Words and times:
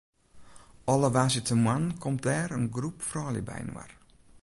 Alle 0.91 1.09
woansdeitemoarnen 1.15 1.93
komt 2.03 2.23
dêr 2.27 2.49
in 2.57 2.67
groep 2.75 2.97
froulju 3.09 3.41
byinoar. 3.49 3.89